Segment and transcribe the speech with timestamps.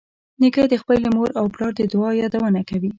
[0.41, 2.89] نیکه د خپلې مور او پلار د دعا یادونه کوي.